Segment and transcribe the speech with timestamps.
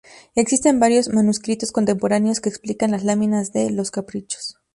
[0.33, 4.57] Existen varios manuscritos contemporáneos que explican las láminas de "Los caprichos".